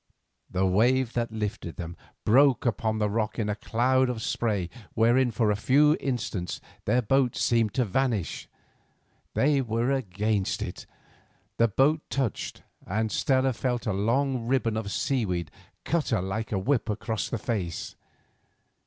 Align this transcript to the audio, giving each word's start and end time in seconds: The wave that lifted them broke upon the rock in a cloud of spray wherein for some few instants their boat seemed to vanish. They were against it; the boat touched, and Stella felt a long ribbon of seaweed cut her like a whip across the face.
The 0.49 0.65
wave 0.65 1.13
that 1.13 1.31
lifted 1.31 1.75
them 1.75 1.95
broke 2.25 2.65
upon 2.65 2.97
the 2.97 3.07
rock 3.07 3.37
in 3.37 3.49
a 3.49 3.55
cloud 3.55 4.09
of 4.09 4.23
spray 4.23 4.67
wherein 4.95 5.29
for 5.29 5.53
some 5.53 5.61
few 5.61 5.95
instants 5.99 6.59
their 6.85 7.03
boat 7.03 7.35
seemed 7.35 7.75
to 7.75 7.85
vanish. 7.85 8.47
They 9.35 9.61
were 9.61 9.91
against 9.91 10.63
it; 10.63 10.87
the 11.57 11.67
boat 11.67 12.01
touched, 12.09 12.63
and 12.87 13.11
Stella 13.11 13.53
felt 13.53 13.85
a 13.85 13.93
long 13.93 14.47
ribbon 14.47 14.75
of 14.75 14.89
seaweed 14.91 15.51
cut 15.85 16.09
her 16.09 16.19
like 16.19 16.51
a 16.51 16.57
whip 16.57 16.89
across 16.89 17.29
the 17.29 17.37
face. 17.37 17.95